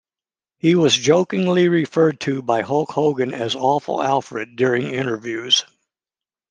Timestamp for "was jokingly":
0.73-1.67